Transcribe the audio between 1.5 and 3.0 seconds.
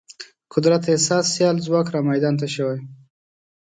ځواک رامیدان ته شوی.